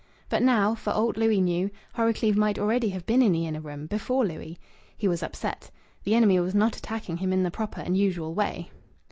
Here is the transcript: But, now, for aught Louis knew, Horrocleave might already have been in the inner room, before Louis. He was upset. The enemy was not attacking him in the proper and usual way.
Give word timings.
But, 0.29 0.41
now, 0.41 0.73
for 0.73 0.89
aught 0.89 1.15
Louis 1.15 1.39
knew, 1.41 1.69
Horrocleave 1.93 2.35
might 2.35 2.57
already 2.57 2.89
have 2.89 3.05
been 3.05 3.21
in 3.21 3.33
the 3.33 3.45
inner 3.45 3.61
room, 3.61 3.85
before 3.85 4.25
Louis. 4.25 4.57
He 4.97 5.07
was 5.07 5.21
upset. 5.21 5.69
The 6.05 6.15
enemy 6.15 6.39
was 6.39 6.55
not 6.55 6.75
attacking 6.75 7.17
him 7.17 7.31
in 7.31 7.43
the 7.43 7.51
proper 7.51 7.81
and 7.81 7.95
usual 7.95 8.33
way. 8.33 8.71